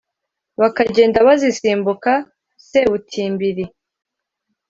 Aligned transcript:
bakagenda 0.59 1.17
bazisimbuka 1.27 2.11
sebutimbiri. 2.67 3.65